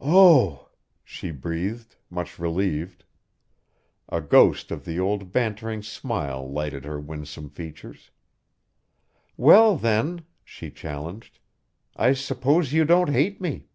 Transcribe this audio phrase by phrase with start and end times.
[0.00, 0.70] "Oh!"
[1.04, 3.04] she breathed, much relieved.
[4.08, 8.10] A ghost of the old bantering smile lighted her winsome features.
[9.36, 11.38] "Well, then," she challenged,
[11.94, 13.68] "I suppose you don't hate me."